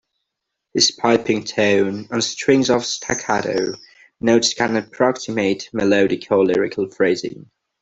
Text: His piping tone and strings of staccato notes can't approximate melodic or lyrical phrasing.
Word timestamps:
His 0.73 0.89
piping 0.89 1.43
tone 1.43 2.07
and 2.09 2.23
strings 2.23 2.71
of 2.71 2.83
staccato 2.83 3.75
notes 4.19 4.55
can't 4.55 4.75
approximate 4.75 5.69
melodic 5.73 6.31
or 6.31 6.43
lyrical 6.43 6.89
phrasing. 6.89 7.51